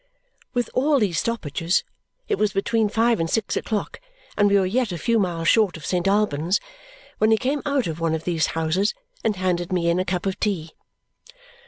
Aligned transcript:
With 0.55 0.71
all 0.73 0.97
these 0.97 1.19
stoppages, 1.19 1.83
it 2.27 2.39
was 2.39 2.53
between 2.53 2.89
five 2.89 3.19
and 3.19 3.29
six 3.29 3.55
o'clock 3.55 3.99
and 4.35 4.49
we 4.49 4.57
were 4.57 4.65
yet 4.65 4.91
a 4.91 4.97
few 4.97 5.19
miles 5.19 5.47
short 5.47 5.77
of 5.77 5.85
Saint 5.85 6.07
Albans 6.07 6.59
when 7.19 7.29
he 7.29 7.37
came 7.37 7.61
out 7.67 7.85
of 7.85 7.99
one 7.99 8.15
of 8.15 8.23
these 8.23 8.47
houses 8.57 8.95
and 9.23 9.35
handed 9.35 9.71
me 9.71 9.91
in 9.91 9.99
a 9.99 10.03
cup 10.05 10.25
of 10.25 10.39
tea. 10.39 10.71